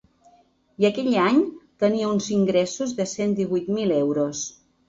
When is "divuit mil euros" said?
3.41-4.45